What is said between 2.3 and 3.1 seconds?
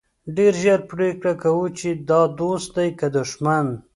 دوست دی که